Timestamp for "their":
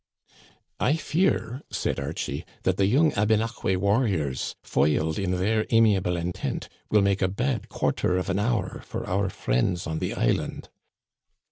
5.33-5.67